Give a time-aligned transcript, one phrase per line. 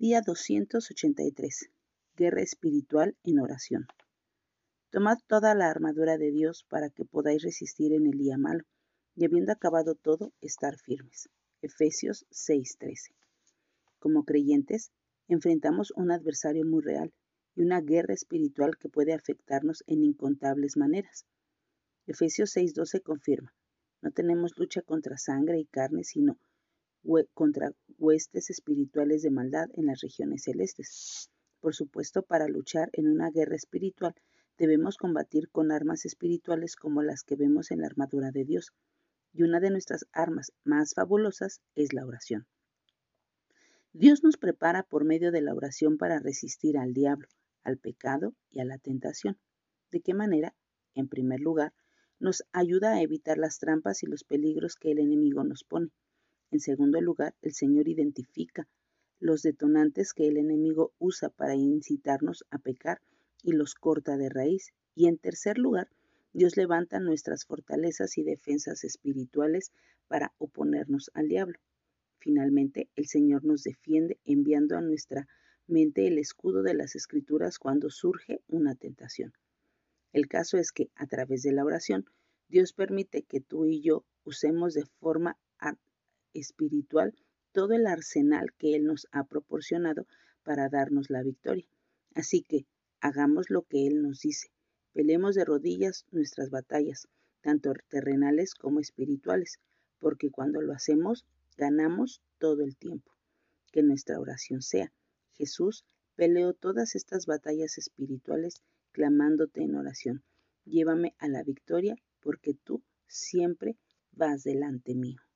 [0.00, 1.70] Día 283.
[2.16, 3.88] Guerra espiritual en oración.
[4.90, 8.62] Tomad toda la armadura de Dios para que podáis resistir en el día malo,
[9.16, 11.28] y habiendo acabado todo, estar firmes.
[11.62, 13.16] Efesios 6:13.
[13.98, 14.92] Como creyentes,
[15.26, 17.12] enfrentamos un adversario muy real
[17.56, 21.26] y una guerra espiritual que puede afectarnos en incontables maneras.
[22.06, 23.52] Efesios 6:12 confirma,
[24.00, 26.38] no tenemos lucha contra sangre y carne, sino
[27.34, 31.30] contra huestes espirituales de maldad en las regiones celestes.
[31.60, 34.14] Por supuesto, para luchar en una guerra espiritual
[34.58, 38.72] debemos combatir con armas espirituales como las que vemos en la armadura de Dios.
[39.32, 42.46] Y una de nuestras armas más fabulosas es la oración.
[43.92, 47.28] Dios nos prepara por medio de la oración para resistir al diablo,
[47.62, 49.38] al pecado y a la tentación.
[49.90, 50.54] ¿De qué manera?
[50.94, 51.72] En primer lugar,
[52.18, 55.90] nos ayuda a evitar las trampas y los peligros que el enemigo nos pone.
[56.50, 58.66] En segundo lugar, el Señor identifica
[59.20, 63.00] los detonantes que el enemigo usa para incitarnos a pecar
[63.42, 64.72] y los corta de raíz.
[64.94, 65.88] Y en tercer lugar,
[66.32, 69.72] Dios levanta nuestras fortalezas y defensas espirituales
[70.06, 71.58] para oponernos al diablo.
[72.18, 75.28] Finalmente, el Señor nos defiende enviando a nuestra
[75.66, 79.32] mente el escudo de las escrituras cuando surge una tentación.
[80.12, 82.06] El caso es que a través de la oración,
[82.48, 85.38] Dios permite que tú y yo usemos de forma
[86.38, 87.14] espiritual
[87.52, 90.06] todo el arsenal que Él nos ha proporcionado
[90.42, 91.66] para darnos la victoria.
[92.14, 92.66] Así que
[93.00, 94.48] hagamos lo que Él nos dice.
[94.92, 97.08] Pelemos de rodillas nuestras batallas,
[97.40, 99.58] tanto terrenales como espirituales,
[99.98, 103.12] porque cuando lo hacemos, ganamos todo el tiempo.
[103.72, 104.92] Que nuestra oración sea,
[105.32, 105.84] Jesús,
[106.16, 110.24] peleo todas estas batallas espirituales clamándote en oración.
[110.64, 113.76] Llévame a la victoria porque tú siempre
[114.12, 115.27] vas delante mío.